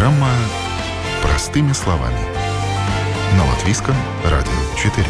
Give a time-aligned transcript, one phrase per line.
[0.00, 0.30] Программа
[1.20, 2.16] «Простыми словами»
[3.36, 3.94] на Латвийском
[4.24, 5.06] радио 4.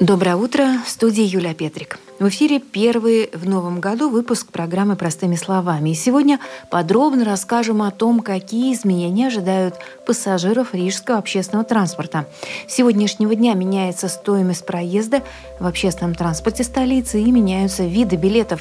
[0.00, 2.00] Доброе утро, в студии Юлия Петрик.
[2.22, 5.90] В эфире первый в новом году выпуск программы «Простыми словами».
[5.90, 6.38] И сегодня
[6.70, 9.74] подробно расскажем о том, какие изменения ожидают
[10.06, 12.26] пассажиров рижского общественного транспорта.
[12.68, 15.24] С сегодняшнего дня меняется стоимость проезда
[15.58, 18.60] в общественном транспорте столицы и меняются виды билетов.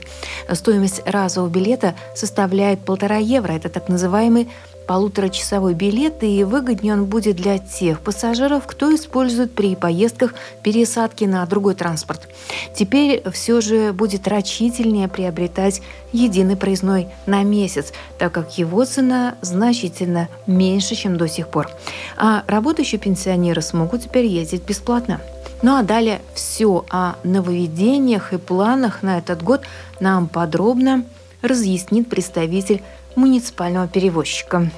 [0.51, 3.51] Стоимость разового билета составляет полтора евро.
[3.51, 4.49] Это так называемый
[4.91, 10.33] полуторачасовой билет, и выгоднее он будет для тех пассажиров, кто использует при поездках
[10.63, 12.27] пересадки на другой транспорт.
[12.75, 15.81] Теперь все же будет рачительнее приобретать
[16.11, 21.69] единый проездной на месяц, так как его цена значительно меньше, чем до сих пор.
[22.17, 25.21] А работающие пенсионеры смогут теперь ездить бесплатно.
[25.61, 29.61] Ну а далее все о нововведениях и планах на этот год
[30.01, 31.05] нам подробно
[31.41, 32.83] разъяснит представитель
[33.15, 34.69] муниципального перевозчика.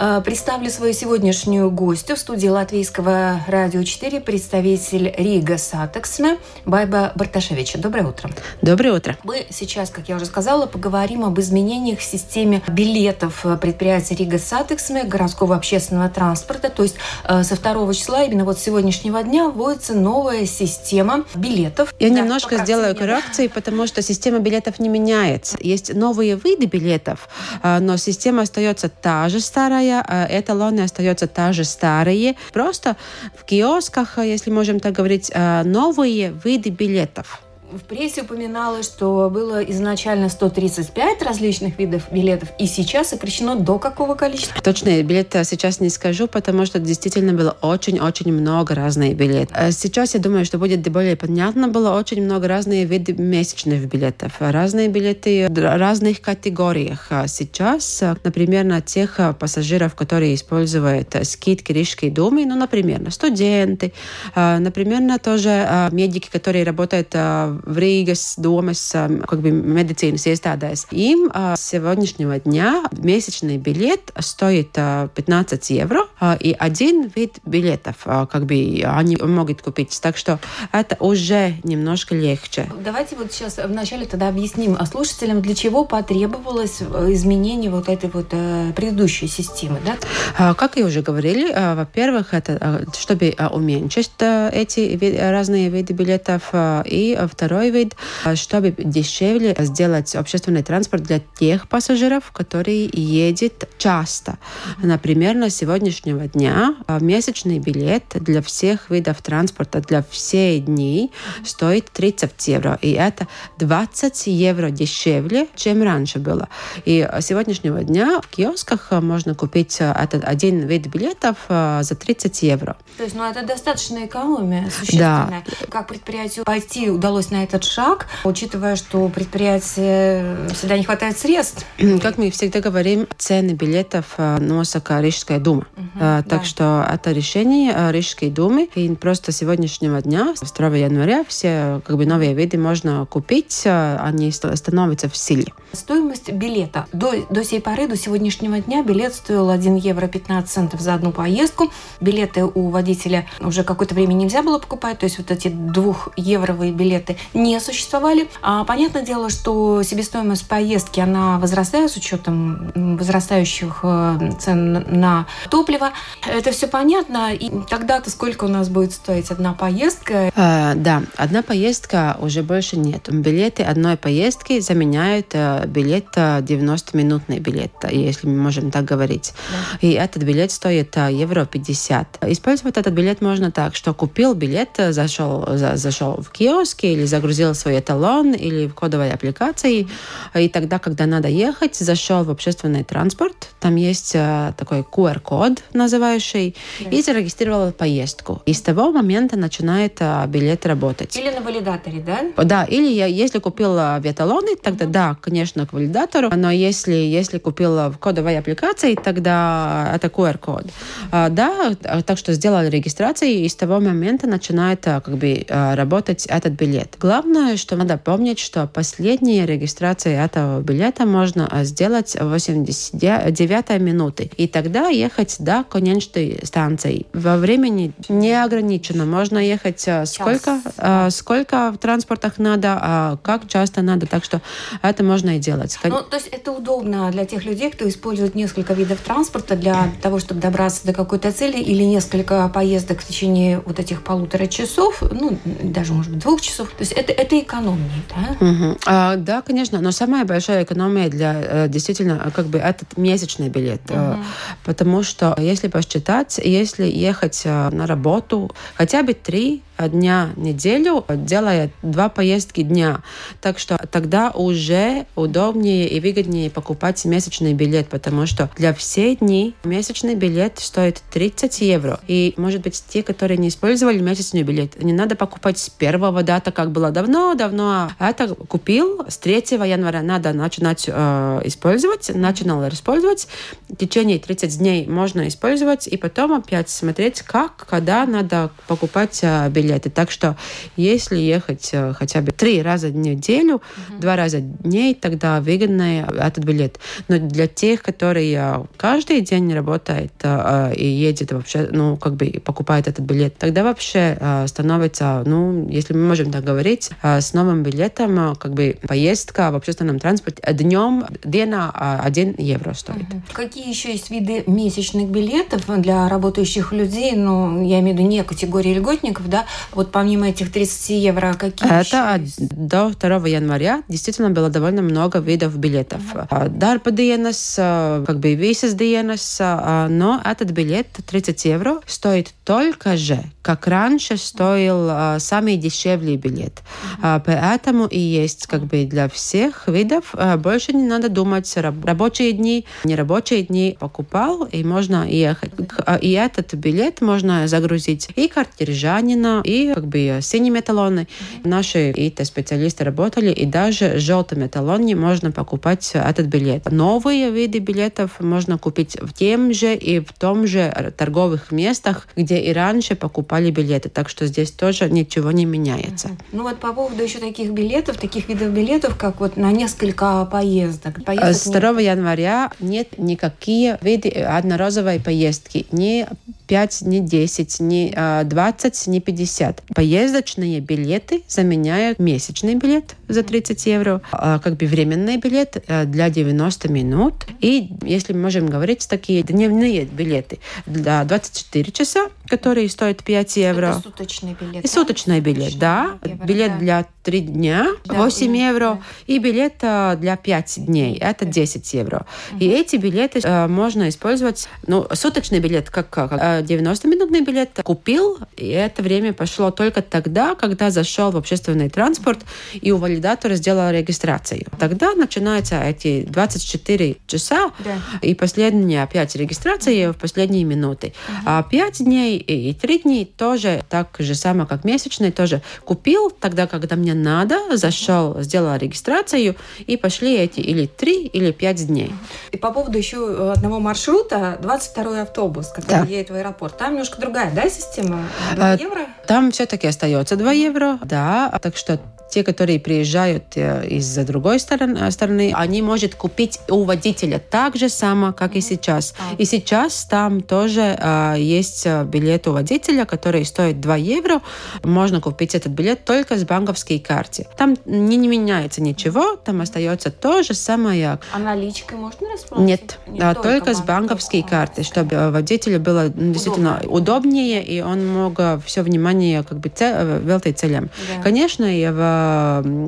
[0.00, 7.78] Э, представлю свою сегодняшнюю гостью в студии Латвийского радио 4, представитель Rīgas satiksme Байба Барташевича.
[7.78, 8.30] Доброе утро.
[8.62, 9.16] Доброе утро.
[9.24, 15.02] Мы сейчас, как я уже сказала, поговорим об изменениях в системе билетов предприятия Rīgas satiksme
[15.02, 16.70] городского общественного транспорта.
[16.70, 21.92] То есть э, со второго числа, именно вот с сегодняшнего дня, вводится новая система билетов.
[21.98, 25.58] Я да, немножко сделаю коррекции, потому что система билетов не меняется.
[25.60, 27.28] Есть новые виды билетов,
[27.64, 32.36] э, но система остается та же, старая, а эталоны остаются та же старые.
[32.52, 32.96] Просто
[33.36, 37.42] в киосках, если можем так говорить, а, новые виды билетов.
[37.70, 44.14] В прессе упоминалось, что было изначально 135 различных видов билетов, и сейчас сокращено до какого
[44.14, 44.62] количества?
[44.62, 49.54] Точные билеты сейчас не скажу, потому что действительно было очень-очень много разных билетов.
[49.54, 51.68] А сейчас я думаю, что будет более понятно.
[51.68, 54.36] Было очень много разных видов месячных билетов.
[54.38, 57.08] Разные билеты в разных категориях.
[57.10, 63.92] А сейчас, например, на тех пассажиров, которые используют скидки Рижской думы, ну, например, на студенты,
[64.34, 68.92] например, на тоже медики, которые работают в Рīgas domas
[69.26, 70.86] как бы медицинas iestādēs.
[70.90, 76.00] Им с сегодняшнего дня месячный билет стоит 15 евро
[76.40, 79.98] и один вид билетов как бы они могут купить.
[80.02, 80.38] Так что
[80.72, 82.70] это уже немножко легче.
[82.84, 88.28] Давайте вот сейчас вначале тогда объясним слушателям, для чего потребовалось изменение вот этой вот
[88.74, 90.54] предыдущей системы, да?
[90.54, 96.52] Как я уже говорили, во-первых, это чтобы уменьшить эти разные виды билетов,
[96.84, 97.18] и
[97.48, 97.96] второй вид,
[98.34, 104.36] чтобы дешевле сделать общественный транспорт для тех пассажиров, которые едут часто.
[104.82, 111.10] Например, на сегодняшнего дня месячный билет для всех видов транспорта для всех дней
[111.42, 112.78] стоит 30 евро.
[112.82, 113.26] И это
[113.56, 116.50] 20 евро дешевле, чем раньше было.
[116.84, 122.76] И сегодняшнего дня в киосках можно купить этот один вид билетов за 30 евро.
[122.98, 125.44] То есть, ну, это достаточно экономия существенная.
[125.46, 125.66] Да.
[125.70, 131.64] Как предприятию пойти удалось на этот шаг, учитывая, что у предприятия всегда не хватает средств.
[132.02, 135.66] Как мы всегда говорим, цены билетов э, носака Рижская дума.
[135.76, 136.44] Угу, так да.
[136.44, 138.68] что это решение э, Рижской думы.
[138.74, 144.30] И просто сегодняшнего дня, с 2 января, все как бы новые виды можно купить, они
[144.32, 145.46] становятся в силе.
[145.72, 146.86] Стоимость билета.
[146.92, 151.12] До, до сей поры, до сегодняшнего дня билет стоил 1 евро 15 центов за одну
[151.12, 151.70] поездку.
[152.00, 157.16] Билеты у водителя уже какое-то время нельзя было покупать, то есть вот эти двухевровые билеты
[157.34, 158.28] не существовали.
[158.42, 165.92] А понятное дело, что себестоимость поездки, она возрастает с учетом возрастающих э, цен на топливо.
[166.26, 167.34] Это все понятно.
[167.34, 170.30] И тогда-то сколько у нас будет стоить одна поездка?
[170.34, 173.08] А, да, одна поездка уже больше нет.
[173.10, 179.32] Билеты одной поездки заменяют э, билет 90-минутный билет, если мы можем так говорить.
[179.50, 179.86] Да.
[179.86, 182.24] И этот билет стоит евро 50.
[182.26, 187.54] Использовать этот билет можно так, что купил билет, зашел, за, зашел в киоск или загрузил
[187.54, 189.88] свой эталон или в кодовой аппликации.
[190.34, 196.54] И тогда, когда надо ехать, зашел в общественный транспорт, там есть э, такой QR-код называющий,
[196.80, 196.90] да.
[196.90, 198.40] и зарегистрировал поездку.
[198.46, 201.16] И с того момента начинает э, билет работать.
[201.16, 202.44] Или на валидаторе, да?
[202.44, 204.92] Да, или я, если купил в эталоны, тогда угу.
[204.92, 210.66] да, конечно, к валидатору, но если, если купил в кодовой аппликации, тогда это QR-код.
[211.10, 211.74] Да,
[212.06, 216.94] так что сделали регистрацию, и с того момента начинает как бы работать этот билет.
[217.08, 224.30] Главное, что надо помнить, что последняя регистрация этого билета можно сделать в 89 минуты.
[224.36, 227.06] И тогда ехать до конечной станции.
[227.14, 229.06] Во времени не ограничено.
[229.06, 234.06] Можно ехать э, сколько, э, сколько в транспортах надо, а как часто надо.
[234.06, 234.42] Так что
[234.82, 235.78] это можно и делать.
[235.84, 240.18] Ну, то есть это удобно для тех людей, кто использует несколько видов транспорта для того,
[240.18, 245.38] чтобы добраться до какой-то цели или несколько поездок в течение вот этих полутора часов, ну,
[245.62, 246.68] даже, может быть, двух часов.
[246.68, 248.46] То есть это, это экономнее, да?
[248.46, 248.78] Угу.
[248.86, 253.82] А, да, конечно, но самая большая экономия для э, действительно как бы этот месячный билет.
[253.88, 254.18] Угу.
[254.64, 261.04] Потому что если посчитать, если ехать э, на работу хотя бы три дня в неделю,
[261.08, 263.02] делая два поездки дня.
[263.40, 269.54] Так что тогда уже удобнее и выгоднее покупать месячный билет, потому что для всех дней
[269.62, 272.00] месячный билет стоит 30 евро.
[272.08, 276.50] И, может быть, те, которые не использовали месячный билет, не надо покупать с первого дата,
[276.50, 277.90] как было давно-давно.
[277.98, 279.34] А это купил с 3
[279.68, 283.28] января надо начинать э, использовать, начинал использовать.
[283.68, 289.48] В течение 30 дней можно использовать, и потом опять смотреть, как, когда надо покупать э,
[289.50, 289.90] билет билеты.
[289.90, 290.36] Так что
[290.76, 294.00] если ехать э, хотя бы три раза в неделю, угу.
[294.00, 296.78] два раза в дней, тогда выгодный этот билет.
[297.08, 302.40] Но для тех, которые э, каждый день работает э, и едет вообще, ну, как бы
[302.44, 308.36] покупает этот билет, тогда вообще становится, ну, если мы можем так говорить, с новым билетом,
[308.36, 311.70] как бы поездка в общественном транспорте днем дня
[312.04, 313.02] 1 евро стоит.
[313.02, 313.22] Угу.
[313.32, 318.22] Какие еще есть виды месячных билетов для работающих людей, ну, я имею в виду не
[318.24, 324.30] категории льготников, да, вот помимо этих 30 евро, какие Это еще до 2 января действительно
[324.30, 326.00] было довольно много видов билетов.
[326.14, 326.48] Mm-hmm.
[326.58, 333.66] Дарба dienas, как бы visas dienas, но этот билет 30 евро стоит только же, как
[333.66, 336.62] раньше стоил самый дешевый билет.
[337.02, 337.22] Mm-hmm.
[337.26, 340.14] Поэтому и есть как бы для всех видов.
[340.38, 345.52] Больше не надо думать рабочие дни, нерабочие дни покупал, и можно ехать.
[346.00, 351.08] И этот билет можно загрузить и картержанина, и как бы синими талоны.
[351.44, 356.70] Наши ИТ-специалисты работали, и даже желтыми талонами можно покупать этот билет.
[356.70, 362.38] Новые виды билетов можно купить в тем же и в том же торговых местах, где
[362.38, 363.88] и раньше покупали билеты.
[363.88, 366.10] Так что здесь тоже ничего не меняется.
[366.32, 371.04] Ну вот по поводу еще таких билетов, таких видов билетов, как вот на несколько поездок.
[371.04, 371.80] Поездок С 2 нет.
[371.82, 375.66] января нет никакие виды одноразовой поездки.
[375.72, 376.06] Ни
[376.48, 377.92] 5, ни 10, ни
[378.24, 379.62] 20, ни 50 50.
[379.74, 386.10] Поездочные билеты заменяют месячный билет за 30 евро, а как бы временный билет э, для
[386.10, 387.26] 90 минут.
[387.40, 393.66] И если мы можем говорить, такие дневные билеты для 24 часа, которые стоят 5 евро.
[393.66, 394.64] Это суточный билет.
[394.64, 394.68] И да?
[394.68, 395.98] суточный билет, да.
[396.04, 396.58] Евро, билет да.
[396.58, 398.58] для 3 дня да, 8 и, евро.
[398.60, 398.80] Да.
[399.06, 402.06] И билет э, для 5 дней это 10 евро.
[402.32, 402.40] Угу.
[402.40, 404.48] И эти билеты э, можно использовать.
[404.66, 410.70] Ну, суточный билет, как, как 90-минутный билет, купил, и это время пошло только тогда, когда
[410.70, 412.20] зашел в общественный транспорт
[412.52, 414.46] и у валидатора сделал регистрацию.
[414.58, 417.76] Тогда начинаются эти 24 часа да.
[418.02, 420.88] и последняя опять регистрация в последние минуты.
[421.08, 421.16] Угу.
[421.26, 426.46] А 5 дней и 3 дней тоже так же самое, как месячный, тоже купил тогда,
[426.46, 429.36] когда мне надо, зашел, сделал регистрацию
[429.66, 431.92] и пошли эти или 3 или 5 дней.
[432.32, 435.86] И по поводу еще одного маршрута, 22 автобус, когда да.
[435.86, 438.08] едет в аэропорт, там немножко другая, да, система?
[438.34, 438.86] 2 а, евро?
[439.06, 444.90] Там все-таки остается 2 евро, да, так что те, которые приезжают э, из-за другой стороны,
[444.90, 448.94] стороны, они могут купить у водителя так же само, как и сейчас.
[449.18, 454.20] И сейчас там тоже э, есть билет у водителя, который стоит 2 евро.
[454.64, 457.26] Можно купить этот билет только с банковской карты.
[457.36, 460.98] Там не, не меняется ничего, там остается то же самое.
[461.12, 462.44] А наличкой можно расплатиться?
[462.44, 467.86] Нет, Не да, только, только с банковской карты, чтобы водителю было действительно удобнее, и он
[467.86, 470.70] мог все внимание как бы цель, целям.
[470.96, 471.02] Да.
[471.02, 471.97] Конечно, и в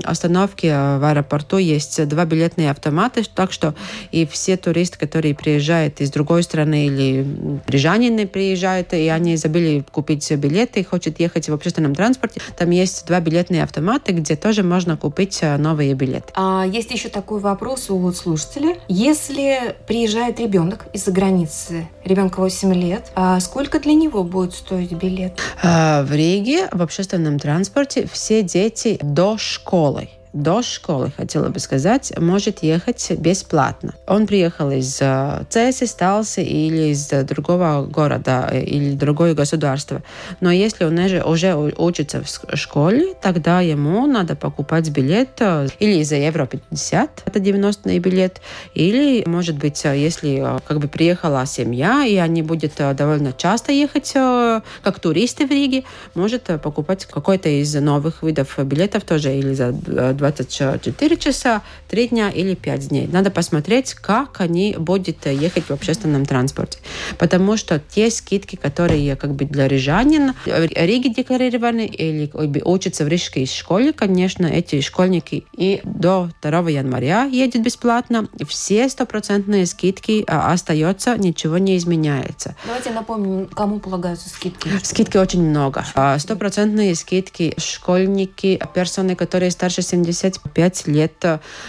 [0.05, 3.75] остановке в аэропорту есть два билетные автоматы, так что
[4.11, 7.27] и все туристы, которые приезжают из другой страны или
[7.67, 13.07] рижанины приезжают, и они забыли купить билеты и хотят ехать в общественном транспорте, там есть
[13.07, 16.27] два билетные автомата, где тоже можно купить э, новые билеты.
[16.35, 18.77] А есть еще такой вопрос у слушателя.
[18.89, 25.39] Если приезжает ребенок из-за границы, ребенка 8 лет, а сколько для него будет стоить билет?
[25.63, 32.13] А, в Риге в общественном транспорте все дети до школы до школы, хотела бы сказать,
[32.19, 33.95] может ехать бесплатно.
[34.07, 40.03] Он приехал из э, Цеси, Сталси или из другого города э, или другое государство.
[40.41, 46.03] Но если он уже, уже учится в школе, тогда ему надо покупать билет э, или
[46.05, 48.41] за евро 50, это 90 билет,
[48.75, 55.01] или, может быть, если как бы приехала семья, и они будут довольно часто ехать как
[55.01, 55.85] туристы в Риге,
[56.15, 59.73] может покупать какой-то из новых видов билетов тоже или за
[60.21, 63.09] 24 часа, 3 дня или 5 дней.
[63.11, 66.79] Надо посмотреть, как они будут ехать в общественном транспорте.
[67.19, 72.31] Потому что те скидки, которые как бы для рижанин в Риге декларированы или
[72.65, 78.29] учатся в рижской школе, конечно, эти школьники и до 2 января едут бесплатно.
[78.47, 82.57] Все стопроцентные скидки а, остаются, ничего не изменяется.
[82.67, 84.69] Давайте напомним, кому полагаются скидки.
[84.83, 85.85] Скидки очень много.
[85.95, 91.25] А, стопроцентные скидки школьники, персоны, которые старше 75 лет,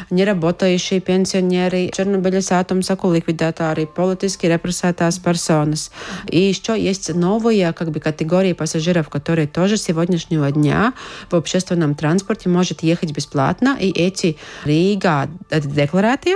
[0.09, 5.91] не работающие пенсионеры, Чернобылис атомсаку ликвидатори, политически репрессētās personas.
[6.27, 10.93] И еще есть новые как бы, категории пассажиров, которые тоже с сегодняшнего дня
[11.29, 13.77] в общественном транспорте может ехать бесплатно.
[13.79, 16.35] И эти Рига декларации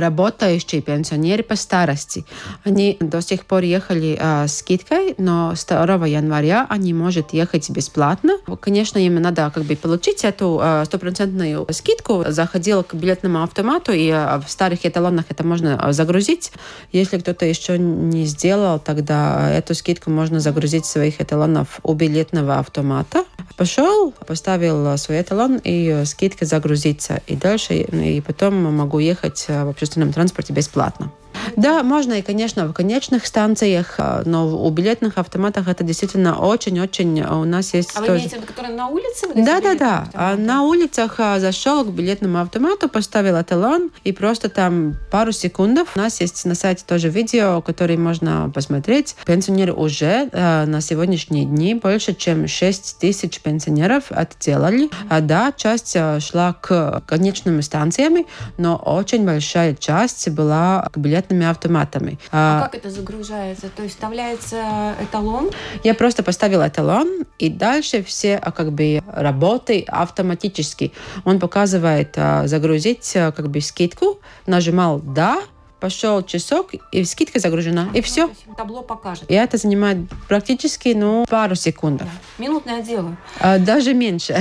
[0.00, 2.24] работающие пенсионеры по старости.
[2.64, 8.34] Они до сих пор ехали с скидкой, но с 2 января они могут ехать бесплатно.
[8.60, 11.39] Конечно, им надо как бы получить эту стопроцентную
[11.70, 12.24] скидку.
[12.28, 16.52] Заходил к билетному автомату, и в старых эталонах это можно загрузить.
[16.92, 23.24] Если кто-то еще не сделал, тогда эту скидку можно загрузить своих эталонов у билетного автомата.
[23.56, 27.20] Пошел, поставил свой эталон, и скидка загрузится.
[27.26, 31.12] И дальше, и потом могу ехать в общественном транспорте бесплатно.
[31.56, 37.22] Да, можно и, конечно, в конечных станциях, а, но у билетных автоматов это действительно очень-очень
[37.22, 37.92] у нас есть...
[37.94, 39.26] А вы имеете в виду, которые на улице?
[39.34, 40.08] Да, да, да.
[40.14, 45.80] А на улицах а, зашел к билетному автомату, поставил эталон, и просто там пару секунд.
[45.94, 49.16] У нас есть на сайте тоже видео, которое можно посмотреть.
[49.24, 54.90] Пенсионеры уже а, на сегодняшние дни больше, чем 6 тысяч пенсионеров это делали.
[55.08, 58.26] А, да, часть шла к конечным станциям,
[58.58, 62.18] но очень большая часть была к билетным билетными автоматами.
[62.32, 63.68] А, а как это загружается?
[63.74, 65.50] То есть вставляется эталон?
[65.84, 70.92] Я просто поставила эталон, и дальше все а, как бы работы автоматически.
[71.24, 75.40] Он показывает а, загрузить как бы скидку, нажимал «Да»,
[75.80, 78.30] пошел часок, и скидка загружена, и все.
[78.56, 79.24] Табло покажет.
[79.30, 82.00] И это занимает практически ну, пару секунд.
[82.00, 82.08] Да.
[82.38, 83.16] Минутное дело.
[83.40, 84.40] А, даже меньше.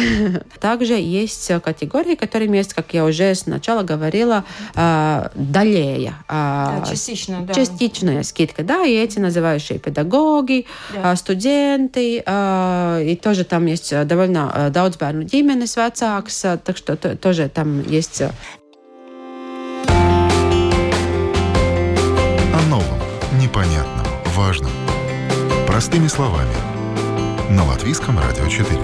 [0.60, 4.44] Также есть категории, которые есть, как я уже сначала говорила,
[4.76, 6.14] а, далее.
[6.28, 7.54] А, да, частично, да.
[7.54, 11.16] Частичная скидка, да, и эти называющие педагоги, да.
[11.16, 18.22] студенты, и тоже там есть довольно daudz bērnu ģimenes vecāks, так что тоже там есть
[23.50, 24.72] непонятном, важном.
[25.66, 26.54] Простыми словами.
[27.50, 28.80] На Латвийском радио 4.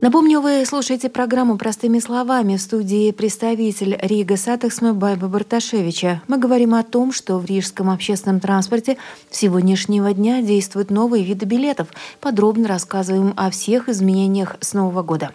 [0.00, 6.20] Напомню, вы слушаете программу «Простыми словами» в студии представитель Rīgas satiksme Байба Барташевича.
[6.28, 8.96] Мы говорим о том, что в рижском общественном транспорте
[9.30, 11.88] с сегодняшнего дня действуют новые виды билетов.
[12.20, 15.32] Подробно рассказываем о всех изменениях с Нового года.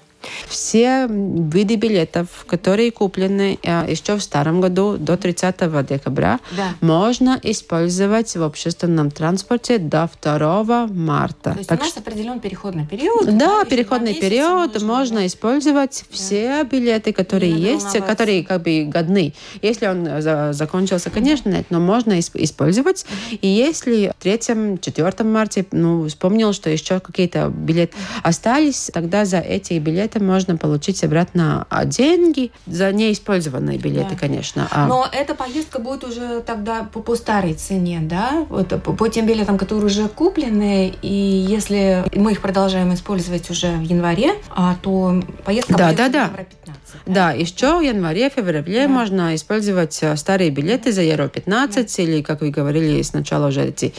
[0.47, 5.55] Все виды билетов, которые куплены э, еще в старом году до 30
[5.87, 6.75] декабря, да.
[6.81, 11.51] можно использовать в общественном транспорте до 2 марта.
[11.51, 11.99] То есть так у нас что...
[11.99, 13.37] определен переходный период?
[13.37, 14.73] Да, переходный период.
[14.73, 16.15] Можно, можно использовать да.
[16.15, 19.33] все билеты, которые есть, которые как бы годны.
[19.61, 23.05] Если он за, закончился, конечно, нет, но можно использовать.
[23.41, 29.73] И если в 3-4 марте, ну, вспомнил, что еще какие-то билеты остались, тогда за эти
[29.73, 34.15] билеты это можно получить обратно а, деньги за неиспользованные билеты, да.
[34.15, 34.67] конечно.
[34.71, 34.87] А...
[34.87, 38.45] Но эта поездка будет уже тогда по, по старой цене, да?
[38.49, 43.71] Вот, по, по тем билетам, которые уже куплены, и если мы их продолжаем использовать уже
[43.73, 46.23] в январе, а, то поездка да, будет да, да.
[46.25, 46.68] евро 15.
[47.05, 48.87] Да, да еще в январе, феврале да.
[48.87, 52.03] можно использовать а, старые билеты за евро 15 да.
[52.03, 53.93] или, как вы говорили сначала уже эти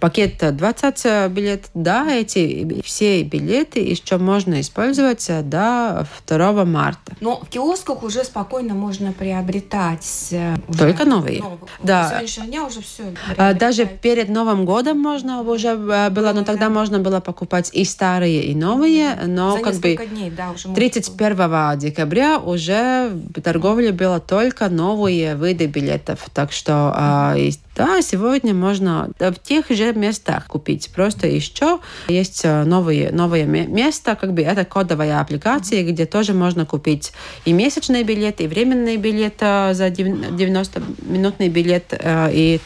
[0.00, 1.66] пакет 20 билет.
[1.74, 7.12] Да, эти все билеты еще можно использовать до 2 марта.
[7.20, 10.28] Но в киосках уже спокойно можно приобретать.
[10.30, 11.40] Э, уже Только новые.
[11.40, 11.58] новые.
[11.82, 12.08] Да.
[12.08, 13.04] Сегодняшнего дня уже все.
[13.36, 16.70] А, даже перед Новым годом можно уже э, было, но тогда да.
[16.70, 21.78] можно было покупать и старые, и новые, но За как бы дней, да, уже 31
[21.78, 26.28] декабря ноября уже в торговле было только новые виды билетов.
[26.34, 27.36] Так что а,
[27.80, 30.90] да, сегодня можно в тех же местах купить.
[30.94, 36.66] Просто еще есть э, новые, новые места, как бы это кодовая аппликация, где тоже можно
[36.66, 37.12] купить
[37.46, 42.60] и месячный билет, и временный билет э, за 90-минутный билет, э, и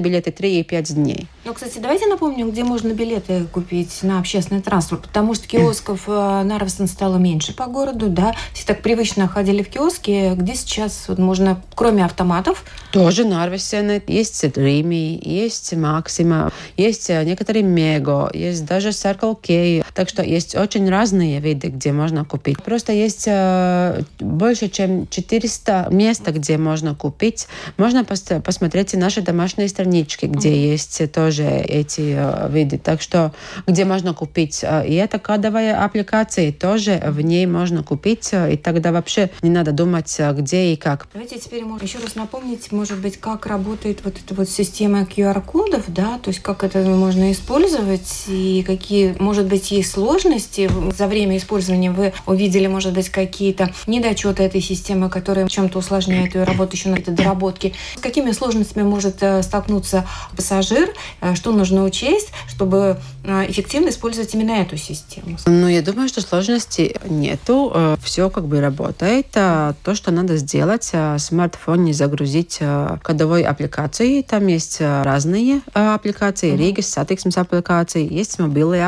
[0.00, 1.28] билет, и 3 и 5 дней.
[1.44, 6.86] Ну, кстати, давайте напомним, где можно билеты купить на общественный транспорт, потому что киосков Нарвсон
[6.86, 11.62] стало меньше по городу, да, все так привычно ходили в киоски, где сейчас вот можно,
[11.74, 12.62] кроме автоматов...
[12.92, 19.85] Тоже Нарвесены, есть Rimi, есть Максима, есть э, некоторые Мего, есть даже Circle K.
[19.96, 22.62] Так что есть очень разные виды, где можно купить.
[22.62, 27.48] Просто есть э, больше, чем 400 мест, где можно купить.
[27.78, 30.70] Можно пос посмотреть и наши домашние странички, где mm-hmm.
[30.70, 32.76] есть тоже эти э, виды.
[32.76, 33.32] Так что
[33.66, 34.62] где можно купить.
[34.62, 38.34] И это кодовая аппликация, тоже в ней можно купить.
[38.34, 41.08] И тогда вообще не надо думать, где и как.
[41.14, 46.18] Давайте теперь еще раз напомнить, может быть, как работает вот эта вот система QR-кодов, да,
[46.18, 50.70] то есть как это можно использовать и какие, может быть, есть сложности.
[50.96, 56.44] За время использования вы увидели, может быть, какие-то недочеты этой системы, которые чем-то усложняют ее
[56.44, 57.72] работу еще на этой доработке.
[57.96, 60.90] С какими сложностями может э, столкнуться пассажир,
[61.20, 65.36] э, что нужно учесть, чтобы э, эффективно использовать именно эту систему?
[65.46, 67.96] Ну, я думаю, что сложностей нету.
[68.02, 69.30] Все как бы работает.
[69.30, 72.60] То, что надо сделать, в смартфоне загрузить
[73.02, 76.52] кодовой аппликации, там есть разные аппликации.
[76.52, 76.74] Mm-hmm.
[76.74, 78.86] Риgas сатиксmes аппликация, есть мобильные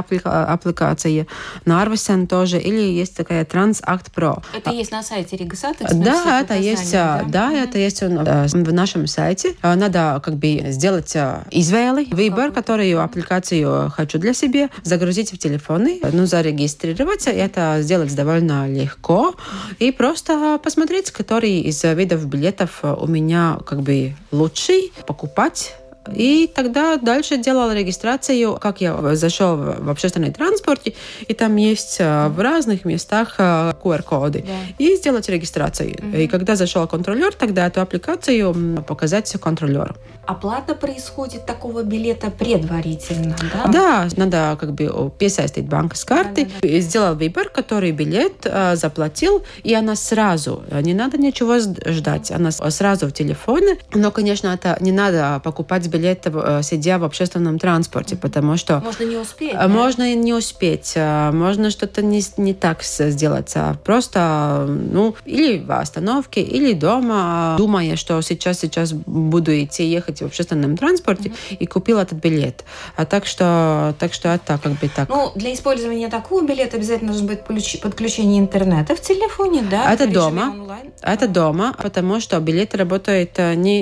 [0.88, 1.26] аппликации,
[1.64, 4.42] Нарвесен тоже, или есть такая Transact Pro.
[4.56, 5.56] Это есть на сайте Рига?
[5.92, 7.64] Да, это есть, да, да mm-hmm.
[7.64, 9.54] это есть в нашем сайте.
[9.62, 11.14] Надо как бы сделать
[11.50, 18.68] извели, выбор, которую аппликацию хочу для себя, загрузить в телефоны, ну, зарегистрироваться, это сделать довольно
[18.68, 19.34] легко,
[19.78, 25.74] и просто посмотреть, который из видов билетов у меня как бы лучший, покупать
[26.14, 30.82] и тогда дальше делала регистрацию, как я зашел в общественный транспорт,
[31.26, 34.40] и там есть э, в разных местах QR-коды.
[34.40, 34.84] Э, да.
[34.84, 35.96] И сделать регистрацию.
[35.98, 36.16] Угу.
[36.16, 39.94] И когда зашел контролер, тогда эту аппликацию показать контролеру.
[40.26, 43.72] Оплата происходит такого билета предварительно, да?
[43.72, 46.44] Да, надо как бы писать банк с карты.
[46.44, 46.80] Да, да, да.
[46.80, 53.06] Сделал выбор, который билет э, заплатил, и она сразу, не надо ничего ждать, она сразу
[53.06, 53.78] в телефоне.
[53.94, 58.80] Но, конечно, это не надо покупать билет билет, э, сидя в общественном транспорте, потому что...
[58.80, 59.52] Можно не успеть.
[59.52, 59.68] Да?
[59.68, 65.72] Можно не успеть, э, можно что-то не, не так сделать, а просто, ну, или в
[65.72, 71.56] остановке, или дома, думая, что сейчас, сейчас буду идти ехать в общественном транспорте, mm-hmm.
[71.58, 72.64] и купил этот билет.
[72.96, 75.08] А так что, так что это как бы так.
[75.08, 79.92] Ну, для использования такого билета обязательно должен быть подключение интернета в телефоне, да?
[79.92, 80.54] Это дома.
[81.02, 83.78] Это дома, потому что билет работает э, не...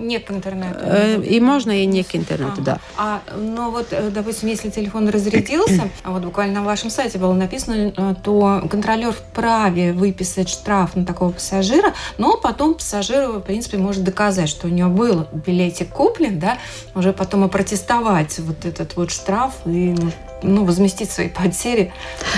[0.00, 1.22] Не к интернету.
[1.22, 2.62] И можно можно и не к интернету, ага.
[2.62, 2.80] да.
[2.98, 7.32] А, но вот, э, допустим, если телефон разрядился, а вот буквально на вашем сайте было
[7.32, 13.78] написано, э, то контролер вправе выписать штраф на такого пассажира, но потом пассажир, в принципе,
[13.78, 16.58] может доказать, что у него был билетик куплен, да,
[16.94, 19.94] уже потом опротестовать вот этот вот штраф и
[20.42, 21.92] ну, возместить свои потери.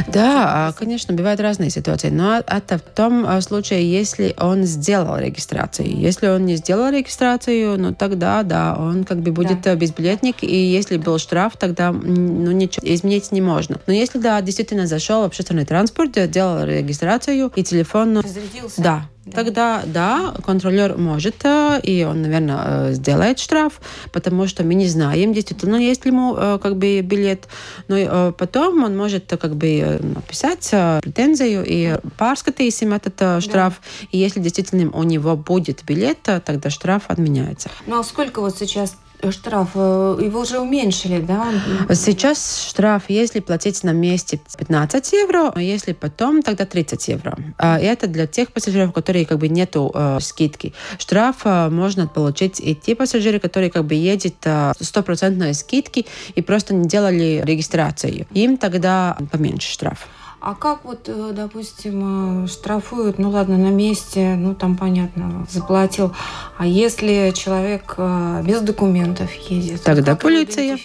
[0.06, 5.88] Да, конечно, бывают разные ситуации, но это в том а, случае, если он сделал регистрацию.
[5.96, 9.74] Если он не сделал регистрацию, ну тогда, да, он как бы будет да.
[9.74, 13.78] безбилетник, и если был штраф, тогда ну, ничего изменить не можно.
[13.86, 18.18] Но если, да, действительно зашел в общественный транспорт, делал регистрацию, и телефон...
[18.18, 18.80] Разрядился?
[18.80, 19.02] Да,
[19.34, 23.80] Тогда, да, контролер может, э, и он, наверное, э, сделает штраф,
[24.12, 27.48] потому что мы не знаем, действительно, есть ли ему э, как бы билет.
[27.88, 30.68] Но потом он может как бы написать
[31.02, 33.80] претензию и парскатейсим этот штраф.
[33.80, 34.08] Да.
[34.12, 37.70] И если действительно у него будет билет, тогда штраф отменяется.
[37.86, 38.96] Ну а сколько вот сейчас
[39.30, 41.46] штраф, э, его уже уменьшили, да?
[41.94, 47.36] Сейчас штраф, если платить на месте 15 евро, а если потом, тогда 30 евро.
[47.58, 50.72] А, и это для тех пассажиров, которые как бы нету э, скидки.
[50.98, 56.42] Штраф э, можно получить и те пассажиры, которые как бы едут э, стопроцентной скидки и
[56.42, 58.26] просто не делали регистрацию.
[58.32, 60.06] Им тогда поменьше штраф.
[60.40, 66.14] А как вот, э, допустим, э, штрафуют, ну ладно, на месте, ну там понятно, заплатил.
[66.56, 69.82] А если человек э, без документов едет?
[69.82, 70.78] Тогда полиция.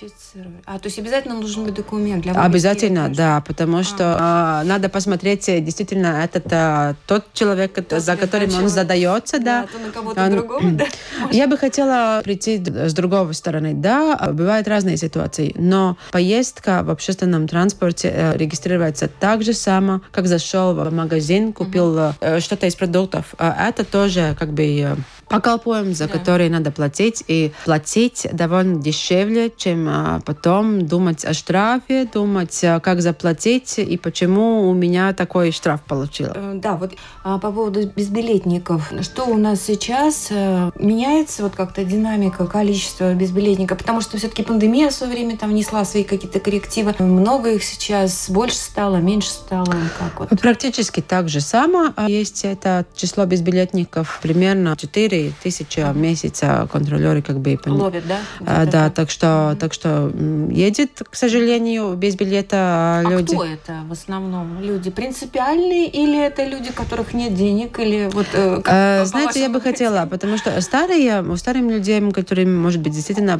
[0.65, 3.83] А, то есть обязательно нужен быть документ для Обязательно, да, потому а.
[3.83, 4.63] что а.
[4.63, 8.71] надо посмотреть, действительно, этот а, тот человек, то за которым он человек.
[8.71, 9.67] задается, да.
[9.71, 10.31] да на кого-то он...
[10.31, 10.85] другого, да.
[11.31, 13.73] Я бы хотела прийти с другой стороны.
[13.75, 20.27] Да, бывают разные ситуации, но поездка в общественном транспорте регистрируется так так же само, как
[20.27, 22.39] зашел в магазин, купил mm-hmm.
[22.39, 23.35] что-то из продуктов.
[23.37, 24.95] Это тоже как бы
[25.33, 26.13] поколпуем, за да.
[26.13, 27.23] которые надо платить.
[27.27, 33.97] И платить довольно дешевле, чем а, потом думать о штрафе, думать, а, как заплатить и
[33.97, 36.27] почему у меня такой штраф получил.
[36.35, 36.93] Э, да, вот
[37.23, 38.91] а, по поводу безбилетников.
[39.01, 40.27] Что у нас сейчас?
[40.29, 43.79] Э, меняется вот как-то динамика, количество безбилетников?
[43.79, 46.93] Потому что все-таки пандемия в свое время там внесла свои какие-то коррективы.
[46.99, 49.73] Много их сейчас, больше стало, меньше стало?
[49.97, 50.39] Как вот?
[50.39, 51.91] Практически так же само.
[52.07, 57.59] Есть это число безбилетников примерно 4 4 тысячи в месяц контролеры как бы...
[57.65, 58.19] Ловят, да?
[58.45, 60.11] А, да, так что, так что
[60.49, 62.57] едет, к сожалению, без билета
[62.99, 63.33] а люди.
[63.33, 64.61] А кто это в основном?
[64.61, 67.79] Люди принципиальные или это люди, у которых нет денег?
[67.79, 72.11] Или вот, э, как, а, знаете, я бы хотела, потому что старые, у старым людям,
[72.11, 73.39] которым, может быть, действительно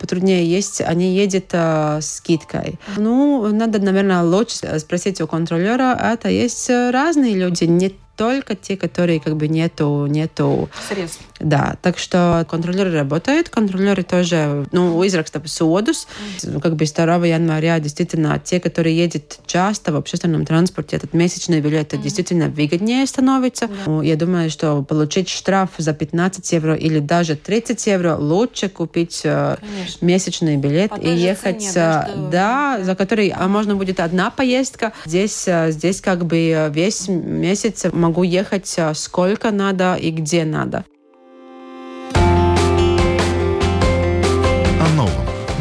[0.00, 2.78] потруднее есть, они едут э, с скидкой.
[2.96, 5.98] Ну, надо, наверное, лучше спросить у контролера.
[6.00, 11.22] Это есть разные люди, не только те, которые как бы нету, нету средств.
[11.40, 16.06] Да, так что контролеры работают, контролеры тоже, ну, изракста содус,
[16.42, 16.60] mm.
[16.60, 21.92] как бы 2 января действительно те, которые едут часто в общественном транспорте, этот месячный билет
[21.92, 22.02] mm.
[22.02, 23.66] действительно выгоднее становится.
[23.66, 24.06] Yeah.
[24.06, 29.56] Я думаю, что получить штраф за 15 евро или даже 30 евро лучше купить э,
[29.60, 30.04] Конечно.
[30.06, 32.28] месячный билет По и ехать, цене, да, что...
[32.30, 34.92] да, за который а можно будет одна поездка.
[35.04, 40.84] Здесь, э, здесь как бы весь месяц могу ехать э, сколько надо и где надо.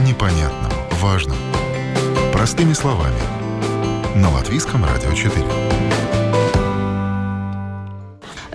[0.06, 0.70] Непонятно,
[1.02, 1.34] важно.
[2.34, 3.20] Простыми словами.
[4.16, 5.93] На Латвийском радио 4.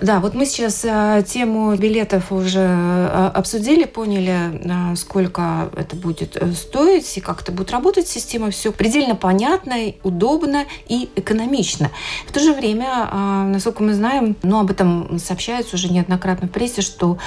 [0.01, 6.41] Да, вот мы сейчас э, тему билетов уже э, обсудили, поняли, э, сколько это будет
[6.55, 8.49] стоить и как это будет работать система.
[8.51, 11.91] Все предельно понятно, удобно и экономично.
[12.27, 13.09] В то же время,
[13.47, 17.17] насколько мы знаем, но об этом сообщается уже неоднократно в прессе, что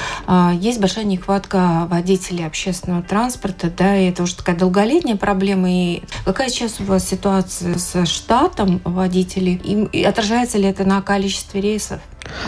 [0.55, 5.71] есть большая нехватка водителей общественного транспорта, да, и это уже такая долголетняя проблема.
[5.71, 9.55] И какая сейчас у вас ситуация с штатом водителей?
[9.93, 12.01] И отражается ли это на количестве рейсов?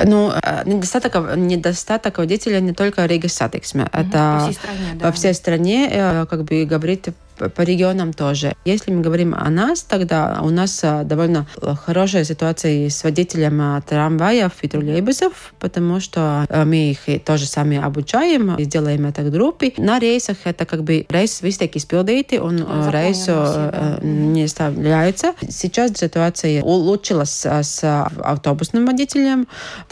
[0.04, 3.84] Ну, э, недостаток, недостаток водителя не только Rīgas satiksme.
[3.84, 5.06] Угу, это по всей стране, да.
[5.06, 8.54] По всей стране, э, как бы говорит по регионам тоже.
[8.64, 11.46] Если мы говорим о нас, тогда у нас э, довольно
[11.84, 18.64] хорошая ситуация с водителем трамваев и троллейбусов, потому что мы их тоже сами обучаем и
[18.64, 19.72] делаем это в группе.
[19.76, 23.98] На рейсах это как бы рейс вистек изпildīti, он да, рейсу да.
[24.02, 25.34] не оставляется.
[25.48, 29.46] Сейчас ситуация улучшилась с автобусным водителем.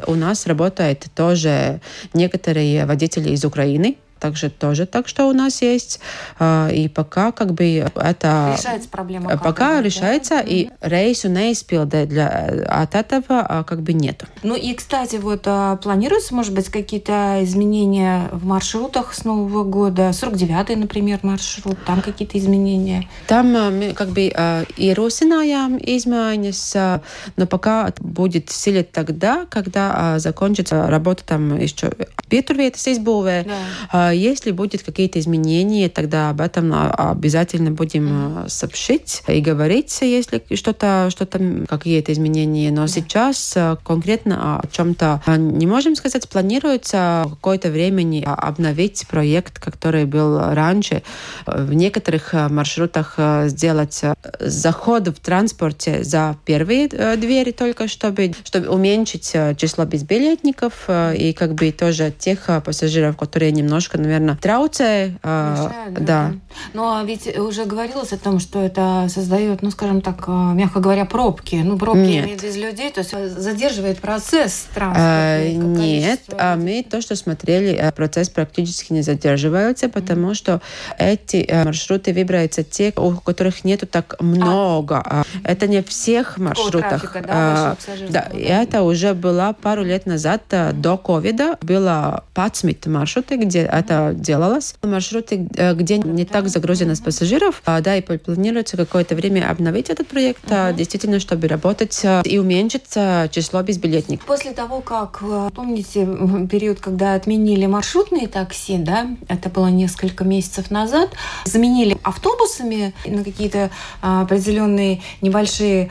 [0.07, 1.81] У нас работает тоже
[2.14, 5.98] некоторые водители из Украины, также тоже так, что у нас есть.
[6.38, 7.64] А, и пока как бы
[7.96, 8.54] это...
[8.56, 9.37] Решается проблема.
[9.37, 9.82] Пока да?
[9.82, 10.42] решается, да?
[10.46, 12.28] и рейсу неизпилда для,
[12.68, 14.26] от этого а, как бы нету.
[14.44, 20.11] Ну и, кстати, вот а, планируются, может быть, какие-то изменения в маршрутах с Нового года?
[20.11, 23.08] 49-й, например, маршрут, там какие-то изменения?
[23.26, 24.30] Там мы как бы
[24.78, 27.02] ierosinājām изменения,
[27.37, 31.90] но пока будет силить тогда, когда закончится работа там еще
[32.30, 33.44] пieturvietas izbūvē.
[33.90, 38.48] Да если будет какие-то изменения, тогда об этом обязательно будем mm.
[38.48, 42.70] сообщить и говорить, если что-то, что-то какие-то изменения.
[42.70, 42.88] Но да.
[42.88, 46.29] сейчас э, конкретно о чем-то э, не можем сказать.
[46.29, 51.03] Планируется какое-то времени обновить проект, который был раньше.
[51.46, 54.03] В некоторых маршрутах сделать
[54.40, 61.72] заход в транспорте за первые двери только, чтобы, чтобы уменьшить число безбилетников и как бы
[61.72, 65.12] тоже тех пассажиров, которые немножко наверное, трауцē.
[65.22, 66.00] Мешает, да.
[66.00, 66.32] да.
[66.74, 71.04] Ну, а ведь уже говорилось о том, что это создает, ну, скажем так, мягко говоря,
[71.04, 71.56] пробки.
[71.56, 72.42] Ну, пробки нет.
[72.44, 75.02] из людей, то есть задерживает процесс транспорта.
[75.02, 80.34] А, нет, а мы то, что смотрели, процесс практически не задерживается, потому mm-hmm.
[80.34, 80.60] что
[80.98, 85.02] эти маршруты выбираются те, у которых нету так много.
[85.04, 85.22] А.
[85.44, 87.00] Это не всех маршрутах.
[87.00, 87.76] Трафика, да,
[88.08, 93.91] да, и это уже было пару лет назад, до ковида, было 15 маршруты, где это
[93.92, 94.74] это делалось.
[94.83, 99.90] Маршруты, э, где не так загружено с пассажиров, а, да, и планируется какое-то время обновить
[99.90, 100.72] этот проект, угу.
[100.76, 102.90] действительно, чтобы работать э, и уменьшить
[103.31, 104.26] число безбилетников.
[104.26, 105.22] После того, как,
[105.55, 106.07] помните,
[106.50, 111.11] период, когда отменили маршрутные такси, да, это было несколько месяцев назад,
[111.44, 115.90] заменили автобусами на какие-то определенные небольшие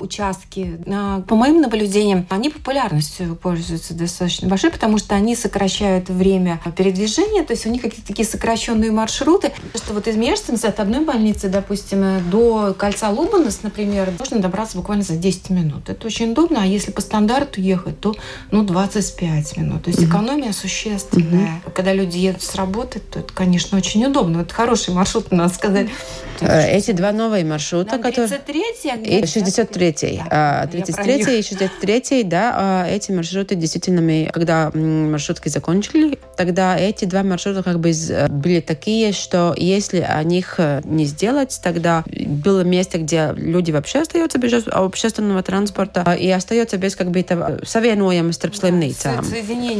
[0.00, 0.78] участки.
[1.28, 7.52] По моим наблюдениям, они популярностью пользуются достаточно большой, потому что они сокращают время передвижения то
[7.52, 12.30] есть у них какие-то такие сокращенные маршруты, что вот из Межцинса от одной больницы, допустим,
[12.30, 15.88] до кольца Лубанас, например, можно добраться буквально за 10 минут.
[15.88, 18.14] Это очень удобно, а если по стандарту ехать, то
[18.50, 19.84] ну, 25 минут.
[19.84, 21.62] То есть экономия существенная.
[21.64, 21.72] Mm-hmm.
[21.74, 24.42] Когда люди едут с работы, то это, конечно, очень удобно.
[24.42, 25.88] Это хороший маршрут, надо сказать.
[26.40, 28.28] Э, эти два новые маршрута, которые...
[28.28, 34.28] 33 а и 63 да, 33 а, и 63 да, а, эти маршруты действительно мы,
[34.32, 40.22] когда маршрутки закончили, тогда эти два маршрута как бы э, были такие, что если о
[40.22, 46.28] них э, не сделать, тогда было место, где люди вообще остаются без общественного транспорта и
[46.30, 49.24] остается без как бы этого savienojama starp slimnīcām.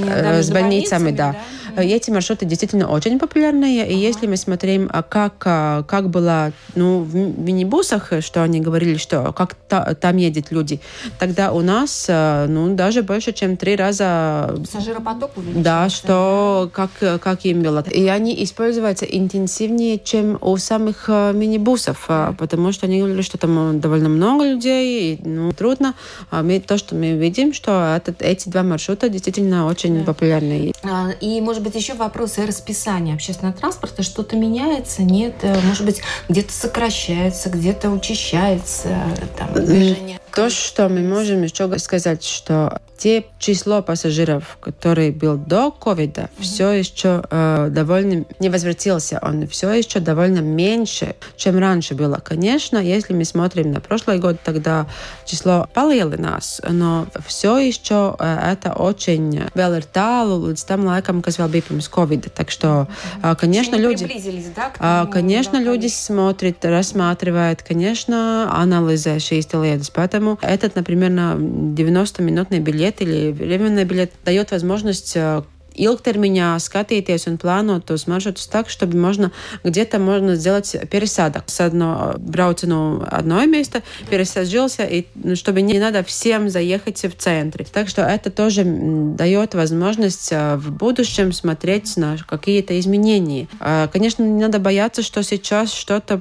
[0.07, 1.37] Да, с больницами, да.
[1.77, 1.83] да.
[1.83, 3.89] Эти маршруты действительно очень популярные.
[3.89, 9.55] И если мы смотрим, как, как было ну, в минибусах, что они говорили, что как
[9.55, 10.81] та, там едут люди,
[11.19, 14.55] тогда у нас ну, даже больше, чем три раза...
[14.59, 17.85] Пассажиропоток Да, что как, как им было.
[17.91, 24.09] И они используются интенсивнее, чем у самых минибусов, потому что они говорили, что там довольно
[24.09, 25.95] много людей, и, ну, трудно.
[26.31, 30.05] А мы, то, что мы видим, что этот, эти два маршрута действительно очень да.
[30.05, 30.73] популярные.
[30.83, 34.03] А, и, может быть, еще вопросы расписания общественного транспорта.
[34.03, 35.03] Что-то меняется?
[35.03, 35.35] Нет?
[35.43, 38.97] Э, может быть, где-то сокращается, где-то учащается
[39.39, 40.21] там, движение?
[40.35, 46.43] То, что мы можем еще сказать, что те число пассажиров, который был до ковида, mm-hmm.
[46.43, 49.19] все еще э, довольно не возвратился.
[49.21, 52.21] Он все еще довольно меньше, чем раньше было.
[52.25, 54.87] Конечно, если мы смотрим на прошлый год, тогда
[55.27, 61.41] число нас, но все еще э, это очень vēl ir tālu līdz tam laikam, kas
[61.41, 62.31] vēl bija pirms Covid.
[62.33, 62.87] Так что,
[63.21, 64.07] э, конечно, люди,
[64.55, 69.91] да, э, конечно, люди смотрят, рассматривают, конечно, анализируют шīs lietas.
[69.93, 75.43] Поэтому этот, например, на 90-минутный билет билет или временный билет дает возможность э,
[75.75, 79.33] ilgtermiņā skatīties un plānot tos маршрутus так, чтобы можно
[79.65, 81.45] где-то можно сделать пересадок.
[81.47, 87.17] С одно брауца ну, одно место, пересажился, и ну, чтобы не надо всем заехать в
[87.17, 87.65] центре.
[87.65, 93.49] Так что это тоже дает возможность э, в будущем смотреть на какие-то изменения.
[93.61, 96.21] А, конечно, не надо бояться, что сейчас что-то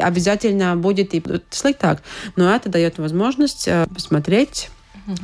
[0.00, 1.22] обязательно будет и
[1.78, 2.02] так,
[2.36, 4.68] но это дает возможность э, посмотреть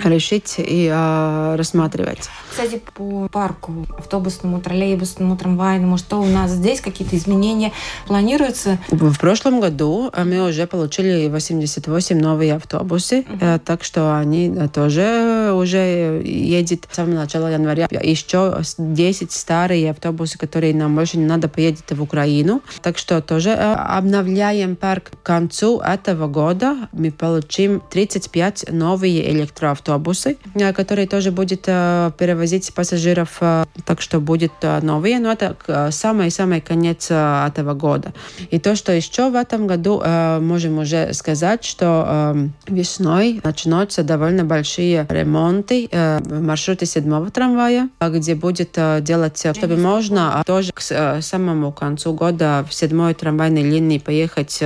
[0.02, 2.28] решить и а, рассматривать.
[2.50, 7.72] Кстати, по парку автобусному, троллейбусному, трамвайному, что у нас здесь какие-то изменения
[8.06, 8.78] планируются?
[8.90, 13.58] В прошлом году а, мы уже получили 88 новые автобусы, uh-huh.
[13.58, 17.88] так что они тоже уже едет с самого начала января.
[17.90, 22.62] Еще 10 старые автобусы, которые нам больше не надо, поедет в Украину.
[22.82, 26.88] Так что тоже а, обновляем парк к концу этого года.
[26.92, 34.00] Мы получим 35 новые электроавтобусы автобусы, э, которые тоже будет э, перевозить пассажиров, э, так
[34.00, 35.56] что будет новые, но это
[35.90, 38.12] самый-самый конец этого года.
[38.50, 40.02] И то, что еще в этом году
[40.40, 42.34] можем уже сказать, что
[42.68, 50.72] весной начнутся довольно большие ремонты в маршруте седьмого трамвая, где будет делать, чтобы можно тоже
[50.72, 50.80] к
[51.20, 54.60] самому концу года в седьмой трамвайной линии поехать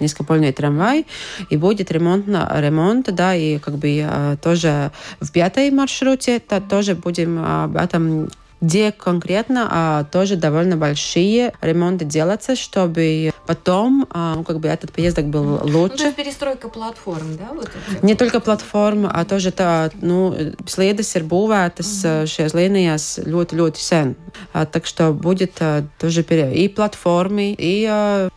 [0.00, 1.06] низкопольный трамвай,
[1.50, 4.06] и будет ремонт, ремонт да, и как бы
[4.42, 8.28] тоже тоже в пятой маршруте, то тоже будем об этом
[8.64, 14.90] где конкретно а, тоже довольно большие ремонты делаться, чтобы потом а, ну, как бы этот
[14.92, 15.72] поездок был лучше.
[15.72, 17.48] Ну, то есть перестройка платформ, да?
[17.52, 18.04] Вот эти?
[18.04, 20.34] Не только платформа, а тоже tā, nu,
[20.66, 22.26] sliedes ir būvētas mm -hmm.
[22.26, 24.14] šajās līnijās ļoti, ļoti sen.
[24.52, 28.30] А, так что будет а, тоже и платформы, и а,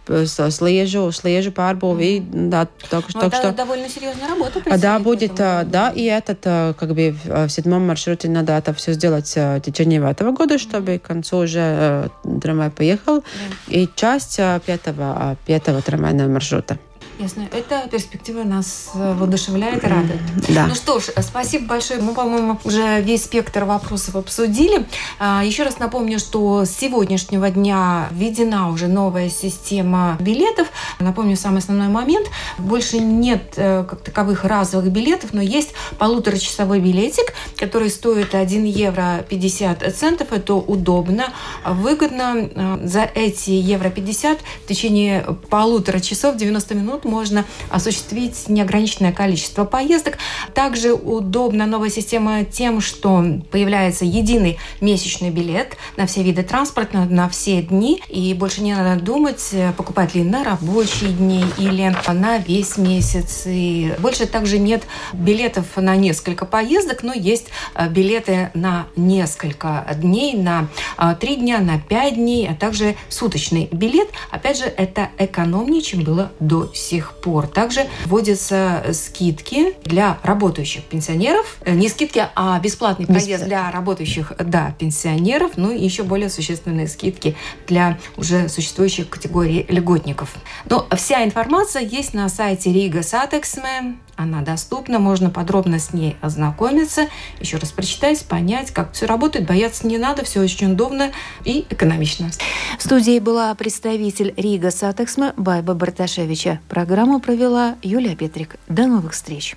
[0.50, 3.52] слежу, слежу pārбув, и да, так, ну, так что...
[3.52, 8.54] довольно серьезная работа Да, будет, а, да, и этот как бы в седьмом маршруте надо
[8.54, 12.10] это все сделать в течение этого года, чтобы к концу уже э,
[12.41, 13.21] трамвай поехал.
[13.21, 13.73] Да.
[13.75, 16.77] И часть э, пятого, пятого трамвайного маршрута.
[17.19, 17.47] Ясно.
[17.51, 20.19] Эта перспектива нас э, воодушевляет и радует.
[20.49, 20.67] Да.
[20.67, 21.99] Ну что ж, спасибо большое.
[21.99, 24.86] Мы, по-моему, уже весь спектр вопросов обсудили.
[25.17, 30.67] А, еще раз напомню, что с сегодняшнего дня введена уже новая система билетов.
[30.99, 32.27] Напомню самый основной момент.
[32.60, 39.25] Больше нет э, как таковых разовых билетов, но есть полуторачасовой билетик, который стоит 1 евро
[39.27, 40.32] 50 центов.
[40.32, 41.34] Это удобно,
[41.65, 42.49] выгодно.
[42.53, 49.65] Э, за эти евро 50 в течение полутора часов, 90 минут можно осуществить неограниченное количество
[49.65, 50.17] поездок.
[50.54, 57.30] Также удобна новая система тем, что появляется единый месячный билет на все виды транспорта, на
[57.30, 62.78] все дни, и больше не надо думать, покупать ли на рабочие дни или на весь
[62.78, 63.43] месяц.
[63.46, 70.36] И больше также нет билетов на несколько поездок, но есть э, билеты на несколько дней,
[70.36, 70.67] на
[70.98, 74.10] э, три дня, на пять дней, а также суточный билет.
[74.32, 77.48] Опять же, это экономнее, чем было до сих пор.
[77.48, 81.58] Также вводятся скидки для работающих пенсионеров.
[81.62, 85.52] Э, не скидки, а бесплатный проезд для работающих да, пенсионеров.
[85.56, 87.36] Ну и еще более существенные скидки
[87.68, 90.36] для уже существующих категорий льготников.
[90.70, 93.98] Но вся информация есть на сайте Rīgas satiksme.
[94.17, 97.08] Она доступна, можно подробно с ней ознакомиться,
[97.39, 99.45] еще раз прочитать, понять, как все работает.
[99.45, 101.12] Бояться не надо, все очень удобно
[101.45, 102.32] и экономично.
[102.80, 106.60] В студии была представитель Rīgas satiksme Байба Барташевича.
[106.67, 108.56] Программу провела Юлия Петрик.
[108.67, 109.56] До новых встреч!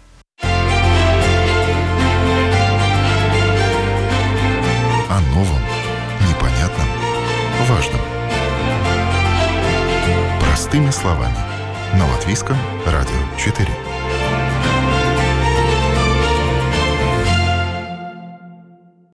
[5.09, 5.63] О новом,
[6.29, 6.87] непонятном,
[7.67, 8.01] важном.
[10.41, 11.37] Простыми словами.
[11.95, 13.90] На Латвийском радио 4.